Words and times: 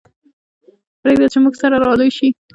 پرېږده 1.01 1.27
چې 1.33 1.37
موږ 1.43 1.53
سره 1.61 1.75
را 1.83 1.91
لوی 1.99 2.09
شي. 2.17 2.27